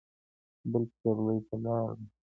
بل 0.71 0.83
پسرلی 0.97 1.39
پر 1.47 1.57
لار 1.63 1.89
دی 1.99 2.05